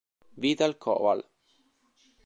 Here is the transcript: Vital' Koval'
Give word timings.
Vital' 0.45 0.77
Koval' 0.81 1.21